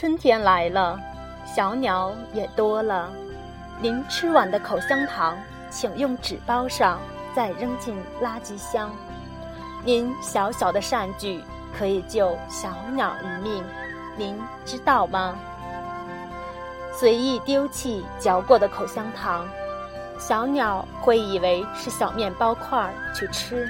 [0.00, 0.96] 春天来了，
[1.44, 3.10] 小鸟也多了。
[3.80, 5.36] 您吃完的口香糖，
[5.70, 7.00] 请用纸包上，
[7.34, 8.92] 再扔进垃圾箱。
[9.84, 11.42] 您小小的善举
[11.76, 13.64] 可以救小鸟一命，
[14.16, 15.34] 您知道吗？
[16.92, 19.48] 随意丢弃嚼过的口香糖，
[20.16, 23.68] 小鸟会以为是小面包块儿去吃，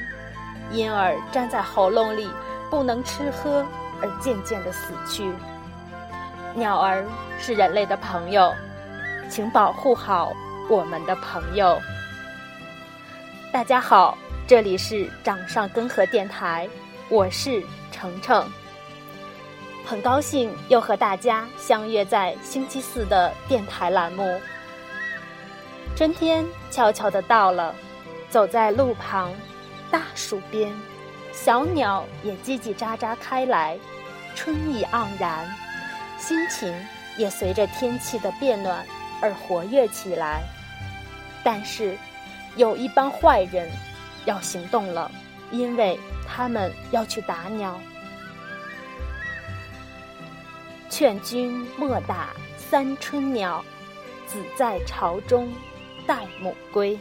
[0.72, 2.28] 因而粘在喉咙里，
[2.68, 3.64] 不能吃喝，
[4.02, 5.32] 而渐渐的死去。
[6.58, 7.06] 鸟儿
[7.38, 8.52] 是人类的朋友，
[9.30, 10.32] 请保护好
[10.68, 11.80] 我们的朋友。
[13.52, 16.68] 大家好，这里是掌上根河电台，
[17.08, 17.62] 我是
[17.92, 18.44] 程程。
[19.86, 24.38] 很高兴又和大家相约在星期四的电台栏目。
[25.94, 27.72] 春天悄悄的到了，
[28.28, 29.32] 走在路旁，
[29.92, 30.74] 大树边，
[31.32, 33.78] 小鸟也叽叽喳喳开来，
[34.34, 35.48] 春意盎然。
[36.18, 36.74] 心情
[37.16, 38.84] 也随着天气的变暖
[39.22, 40.42] 而活跃起来，
[41.44, 41.96] 但是
[42.56, 43.70] 有一帮坏人
[44.24, 45.10] 要行动了，
[45.52, 47.78] 因为他们要去打鸟。
[50.90, 53.64] 劝君莫打三春鸟，
[54.26, 55.52] 子在巢中
[56.06, 56.98] 待母归。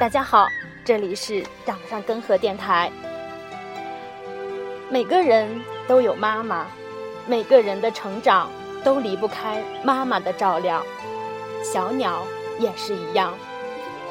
[0.00, 0.46] 大家好，
[0.84, 2.90] 这里是掌上根河电台。
[4.90, 5.48] 每个人
[5.86, 6.66] 都有妈妈。
[7.26, 8.50] 每个人的成长
[8.84, 10.82] 都离不开妈妈的照料，
[11.62, 12.22] 小鸟
[12.58, 13.32] 也是一样，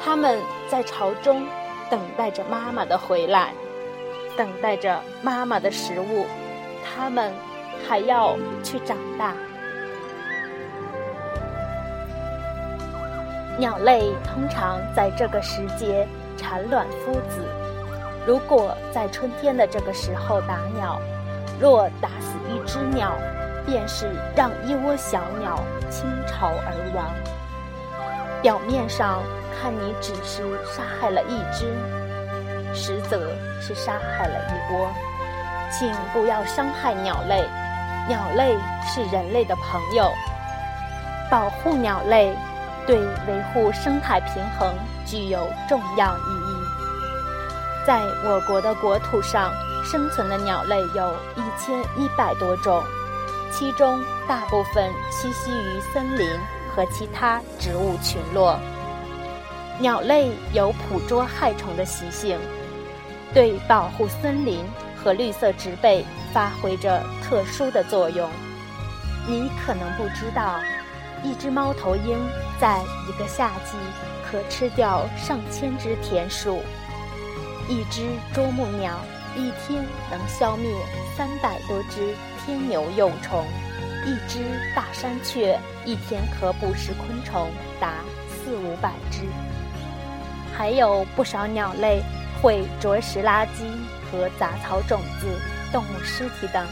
[0.02, 1.46] 它们在巢中
[1.88, 3.52] 等待着妈妈的回来，
[4.36, 6.26] 等待着妈妈的食物，
[6.84, 7.32] 它们
[7.88, 9.32] 还要去长大。
[13.56, 16.04] 鸟类通常在这个时节
[16.36, 17.44] 产卵孵子，
[18.26, 21.00] 如果在春天的这个时候打鸟。
[21.60, 22.33] 若打死
[22.66, 23.12] 只鸟，
[23.66, 25.58] 便是让一窝小鸟
[25.90, 27.06] 倾巢而亡。
[28.42, 29.22] 表面上
[29.54, 31.72] 看你只是杀害了一只，
[32.74, 33.30] 实则
[33.60, 34.88] 是杀害了一窝。
[35.70, 37.42] 请不要伤害鸟类，
[38.08, 40.10] 鸟类是人类的朋友。
[41.30, 42.36] 保护鸟类，
[42.86, 44.74] 对维护生态平衡
[45.06, 47.86] 具有重要意义。
[47.86, 49.52] 在我国的国土上。
[49.84, 52.82] 生存的鸟类有一千一百多种，
[53.52, 56.28] 其中大部分栖息于森林
[56.74, 58.58] 和其他植物群落。
[59.78, 62.38] 鸟类有捕捉害虫的习性，
[63.32, 64.64] 对保护森林
[64.96, 68.28] 和绿色植被发挥着特殊的作用。
[69.26, 70.58] 你可能不知道，
[71.22, 72.18] 一只猫头鹰
[72.60, 73.76] 在一个夏季
[74.30, 76.62] 可吃掉上千只田鼠，
[77.68, 78.02] 一只
[78.32, 78.98] 啄木鸟。
[79.36, 80.70] 一天能消灭
[81.16, 82.14] 三百多只
[82.44, 83.44] 天牛幼虫，
[84.06, 84.38] 一只
[84.74, 87.50] 大山雀一天可捕食昆虫
[87.80, 87.94] 达
[88.28, 89.22] 四五百只。
[90.56, 92.00] 还有不少鸟类
[92.40, 93.64] 会啄食垃圾
[94.10, 95.26] 和杂草、种子、
[95.72, 96.64] 动物尸体等，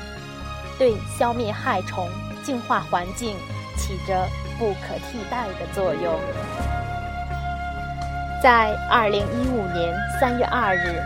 [0.78, 2.08] 对消灭害虫、
[2.44, 3.36] 净化环境
[3.76, 4.28] 起着
[4.58, 6.16] 不可替代的作用。
[8.40, 11.02] 在二零一五年三月二日。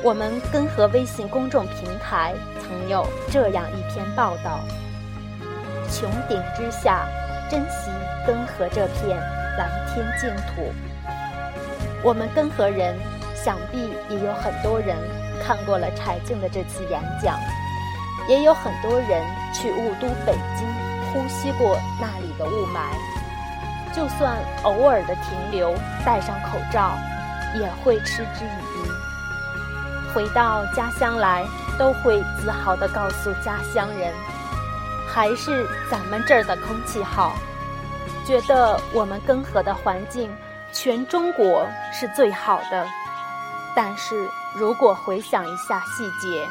[0.00, 4.60] 我们根河微信公众平台曾有这样一篇报道：
[5.90, 7.08] 穹顶之下，
[7.50, 7.90] 珍惜
[8.24, 9.18] 根河这片
[9.58, 10.72] 蓝天净土。
[12.04, 12.96] 我们根河人
[13.34, 14.96] 想必也有很多人
[15.44, 17.36] 看过了柴静的这次演讲，
[18.28, 19.20] 也有很多人
[19.52, 20.66] 去雾都北京
[21.12, 22.94] 呼吸过那里的雾霾。
[23.92, 25.74] 就算偶尔的停留，
[26.06, 26.92] 戴上口罩，
[27.58, 28.97] 也会嗤之以鼻。
[30.14, 31.46] 回到家乡来，
[31.78, 34.12] 都会自豪地告诉家乡人，
[35.06, 37.36] 还是咱们这儿的空气好。
[38.24, 40.30] 觉得我们根河的环境，
[40.72, 42.86] 全中国是最好的。
[43.76, 46.48] 但是如果回想一下细节，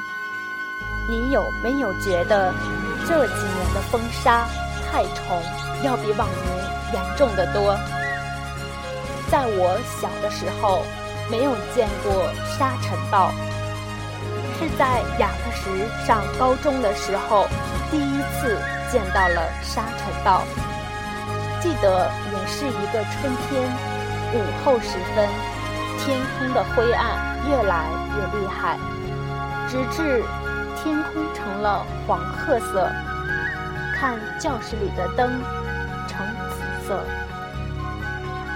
[1.09, 2.53] 你有没有觉得
[3.07, 4.47] 这几年的风沙、
[4.91, 5.41] 害虫
[5.83, 7.75] 要比往年严重的多？
[9.29, 10.83] 在我小的时候。
[11.29, 13.31] 没有见过沙尘暴，
[14.57, 17.45] 是在雅克什上高中的时候
[17.91, 18.57] 第一次
[18.89, 20.41] 见到了沙尘暴。
[21.59, 23.69] 记得也是一个春天，
[24.33, 25.27] 午后时分，
[25.99, 27.17] 天空的灰暗
[27.49, 28.77] 越来越厉害，
[29.67, 30.23] 直至
[30.81, 32.89] 天空成了黄褐色，
[33.99, 35.41] 看教室里的灯
[36.07, 37.03] 呈紫色。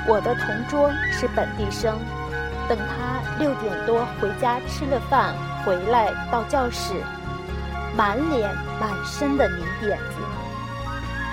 [0.07, 1.99] 我的同桌是本地生。
[2.69, 5.33] 等他六点多回家吃了饭
[5.65, 6.93] 回来到教室，
[7.95, 10.15] 满脸满身的泥点子。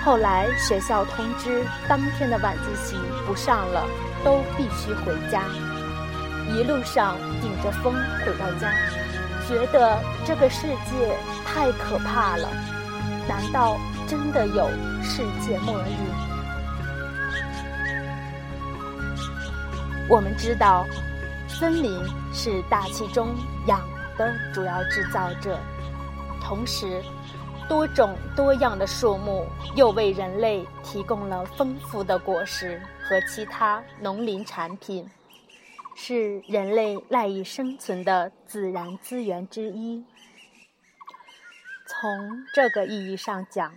[0.03, 2.97] 后来学校通知，当天的晚自习
[3.27, 3.85] 不上了，
[4.23, 5.43] 都必须回家。
[6.47, 7.93] 一路上顶着风
[8.25, 8.71] 回到家，
[9.47, 11.15] 觉得这个世界
[11.45, 12.47] 太可怕了。
[13.27, 13.77] 难道
[14.07, 14.67] 真的有
[15.03, 15.85] 世界末日？
[20.07, 20.87] 我们知道，
[21.59, 22.01] 森林
[22.31, 23.35] 是大气中
[23.67, 23.85] 氧
[24.17, 25.59] 的主要制造者，
[26.41, 27.03] 同时，
[27.67, 29.45] 多种多样的树木
[29.75, 35.05] 又为人类提供了丰富的果实和其他农林产品，
[35.95, 40.05] 是人类赖以生存的自然资源之一。
[41.85, 43.73] 从这个意义上讲，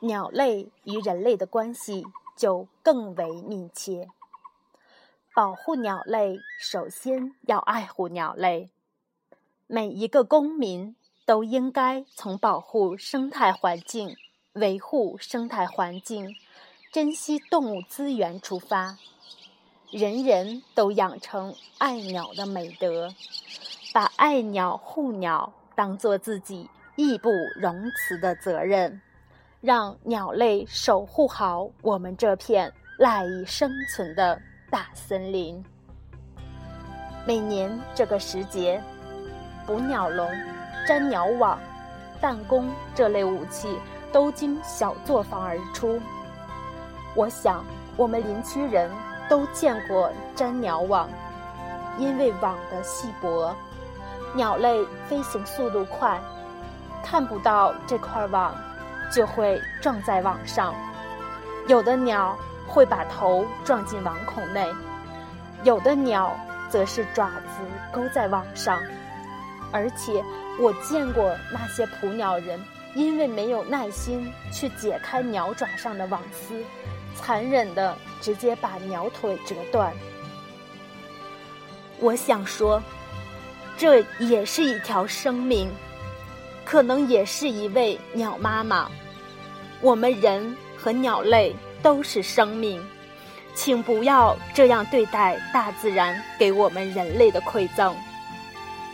[0.00, 4.08] 鸟类与人类的关系就更为密切。
[5.34, 8.70] 保护鸟类，首先要爱护鸟类。
[9.66, 10.94] 每一个公民
[11.26, 14.16] 都应该从保护生态环境、
[14.52, 16.36] 维护生态环境、
[16.92, 18.96] 珍惜动物资源出发，
[19.90, 23.12] 人人都养成爱鸟的美德，
[23.92, 29.02] 把爱鸟护鸟当做自己义不容辞的责任，
[29.60, 34.40] 让鸟类守护好我们这片赖以生存的。
[34.74, 35.64] 大森林。
[37.24, 38.82] 每年这个时节，
[39.64, 40.28] 捕鸟笼、
[40.88, 41.56] 粘鸟网、
[42.20, 43.78] 弹弓这类武器
[44.12, 46.00] 都经小作坊而出。
[47.14, 47.64] 我想，
[47.96, 48.90] 我们林区人
[49.28, 51.08] 都见过粘鸟网，
[51.96, 53.54] 因为网的细薄，
[54.34, 56.20] 鸟类飞行速度快，
[57.00, 58.52] 看不到这块网，
[59.08, 60.74] 就会撞在网上。
[61.68, 62.36] 有的鸟。
[62.66, 64.66] 会把头撞进网孔内，
[65.62, 66.36] 有的鸟
[66.68, 67.62] 则是爪子
[67.92, 68.80] 勾在网上，
[69.70, 70.24] 而且
[70.58, 72.60] 我见过那些捕鸟人，
[72.94, 76.62] 因为没有耐心去解开鸟爪上的网丝，
[77.14, 79.92] 残忍的直接把鸟腿折断。
[82.00, 82.82] 我想说，
[83.76, 85.70] 这也是一条生命，
[86.64, 88.90] 可能也是一位鸟妈妈。
[89.80, 91.54] 我们人和鸟类。
[91.84, 92.82] 都是生命，
[93.54, 97.94] 请不要这样对待大自然给我们人类的馈赠，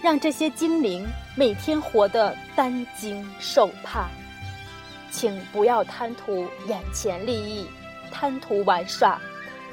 [0.02, 1.06] 让这些精灵
[1.37, 4.08] 每天活得担惊受怕。
[5.08, 7.69] 请不要贪图眼前利益，
[8.10, 9.20] 贪图玩耍，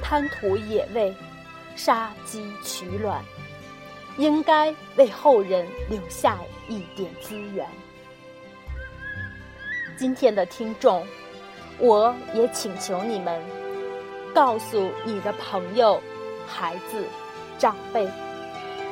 [0.00, 1.12] 贪图野味，
[1.74, 3.20] 杀鸡取卵，
[4.16, 6.38] 应该为后人留下
[6.68, 7.66] 一点资源。
[9.96, 11.04] 今天的听众。
[11.78, 13.40] 我也请求你们，
[14.34, 16.00] 告诉你的朋友、
[16.46, 17.04] 孩子、
[17.56, 18.08] 长辈，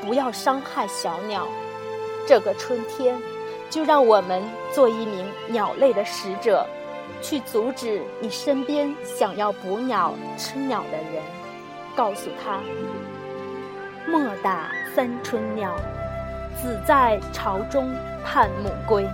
[0.03, 1.49] 不要伤害小鸟。
[2.29, 3.21] 这个春天，
[3.69, 4.41] 就让我们
[4.73, 6.65] 做一名鸟类的使者，
[7.21, 11.23] 去阻止你身边想要捕鸟、吃鸟的人。
[11.97, 12.61] 告诉他：
[14.07, 15.75] 莫打三春鸟，
[16.63, 17.93] 子在巢中
[18.25, 19.05] 盼母归。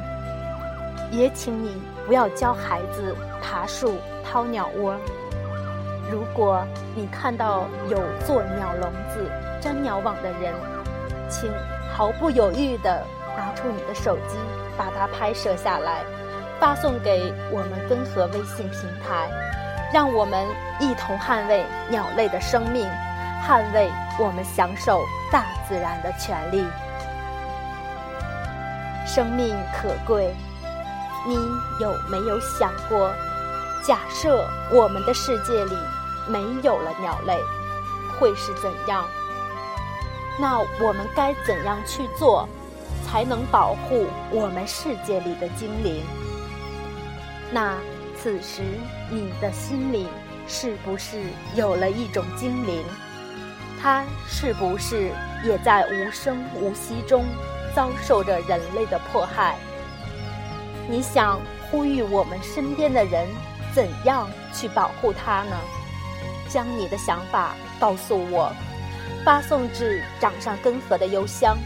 [1.12, 4.96] 也请你不要教孩子爬树、掏鸟窝。
[6.10, 6.66] 如果
[6.96, 10.54] 你看到有做鸟笼子、粘鸟网的人，
[11.28, 11.50] 请
[11.94, 13.04] 毫不犹豫地
[13.36, 14.36] 拿出你的手机，
[14.76, 16.02] 把它拍摄下来，
[16.58, 19.28] 发送给我们根河微信平台，
[19.92, 20.46] 让我们
[20.81, 22.88] 一同捍卫鸟类的生命，
[23.46, 26.64] 捍卫我们享受大自然的权利。
[29.06, 30.34] 生命可贵。
[31.26, 31.36] 你
[31.79, 33.12] 有没有想过，
[33.84, 35.76] 假设我们的世界里
[36.26, 37.38] 没有了鸟类，
[38.19, 39.05] 会是怎样？
[40.41, 42.48] 那我们该怎样去做，
[43.06, 46.02] 才能保护我们世界里的精灵？
[47.52, 47.76] 那
[48.20, 48.62] 此时
[49.10, 50.08] 你的心里
[50.48, 51.20] 是不是
[51.55, 52.82] 有了一种精灵？
[53.81, 55.10] 它是不是
[55.44, 57.24] 也在无声无息中
[57.74, 59.56] 遭受着人类的迫害？
[60.89, 63.29] 你想呼吁我们身边的人
[63.74, 65.56] 怎样去保护它呢？
[66.48, 68.53] 将你的想法告诉我，
[69.24, 71.56] 发送至掌上根河的邮箱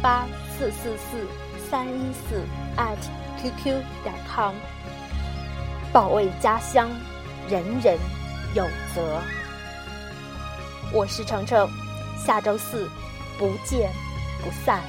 [0.00, 0.24] 八
[0.56, 1.26] 四四四
[1.68, 2.44] 三一四
[2.76, 2.96] at
[3.42, 3.64] qq
[4.04, 4.54] 点 com。
[5.92, 6.88] 保卫家乡，
[7.48, 7.98] 人人
[8.54, 8.64] 有
[8.94, 9.20] 责。
[10.92, 11.68] 我是程程，
[12.16, 12.88] 下周四
[13.38, 13.90] 不见
[14.44, 14.80] 不散。